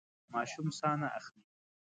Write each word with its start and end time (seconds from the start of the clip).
ماشوم 0.33 0.67
ساه 0.79 0.95
نه 1.01 1.07
اخلي. 1.19 1.41